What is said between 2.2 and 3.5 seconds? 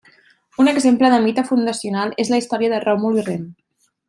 és la història de Ròmul i Rem.